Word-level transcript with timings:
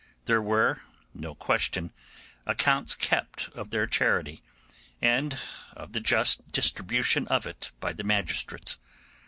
There 0.25 0.41
were, 0.41 0.81
no 1.13 1.35
question, 1.35 1.93
accounts 2.47 2.95
kept 2.95 3.49
of 3.49 3.69
their 3.69 3.85
charity, 3.85 4.41
and 4.99 5.37
of 5.77 5.93
the 5.93 6.01
just 6.01 6.51
distribution 6.51 7.27
of 7.27 7.45
it 7.45 7.69
by 7.79 7.93
the 7.93 8.03
magistrates. 8.03 8.79